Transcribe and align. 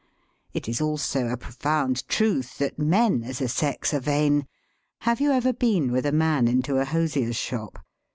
It 0.51 0.67
is 0.67 0.81
also 0.81 1.27
a 1.27 1.37
profound 1.37 2.07
truth 2.07 2.57
that 2.57 2.79
men 2.79 3.23
as 3.23 3.39
a 3.39 3.47
sex 3.47 3.93
are 3.93 3.99
vain. 3.99 4.47
Have 5.01 5.21
you 5.21 5.31
ever 5.31 5.53
been 5.53 5.91
with 5.91 6.07
a 6.07 6.11
man 6.11 6.47
into 6.47 6.77
a 6.79 6.85
hos 6.85 7.15
ier's 7.15 7.35
shop? 7.35 7.77